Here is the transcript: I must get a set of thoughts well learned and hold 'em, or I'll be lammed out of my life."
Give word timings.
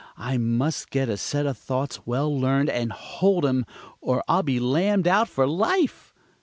I 0.17 0.39
must 0.39 0.89
get 0.89 1.09
a 1.09 1.15
set 1.15 1.45
of 1.45 1.59
thoughts 1.59 2.07
well 2.07 2.35
learned 2.35 2.71
and 2.71 2.91
hold 2.91 3.45
'em, 3.45 3.67
or 4.01 4.23
I'll 4.27 4.41
be 4.41 4.59
lammed 4.59 5.05
out 5.07 5.29
of 5.29 5.37
my 5.37 5.43
life." 5.43 6.11